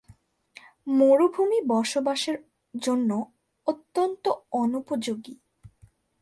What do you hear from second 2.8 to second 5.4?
জন্য অত্যন্ত অনুপযোগী।